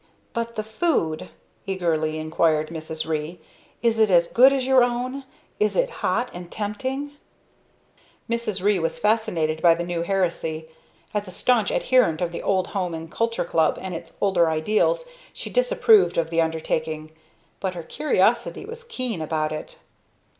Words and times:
"But 0.33 0.55
the 0.55 0.63
food?" 0.63 1.29
eagerly 1.67 2.17
inquired 2.17 2.69
Mrs. 2.69 3.07
Ree. 3.07 3.39
"Is 3.83 3.99
it 3.99 4.09
as 4.09 4.25
good 4.29 4.51
as 4.51 4.65
your 4.65 4.83
own? 4.83 5.25
Is 5.59 5.75
it 5.75 5.91
hot 6.01 6.31
and 6.33 6.51
tempting?" 6.51 7.11
Mrs. 8.27 8.63
Ree 8.63 8.79
was 8.79 8.97
fascinated 8.97 9.61
by 9.61 9.75
the 9.75 9.83
new 9.83 10.01
heresy. 10.01 10.65
As 11.13 11.27
a 11.27 11.31
staunch 11.31 11.69
adherent 11.69 12.19
of 12.19 12.31
the 12.31 12.41
old 12.41 12.69
Home 12.69 12.95
and 12.95 13.11
Culture 13.11 13.45
Club, 13.45 13.77
and 13.79 13.93
its 13.93 14.17
older 14.19 14.49
ideals, 14.49 15.07
she 15.33 15.51
disapproved 15.51 16.17
of 16.17 16.31
the 16.31 16.41
undertaking, 16.41 17.11
but 17.59 17.75
her 17.75 17.83
curiosity 17.83 18.65
was 18.65 18.83
keen 18.83 19.21
about 19.21 19.51
it. 19.51 19.81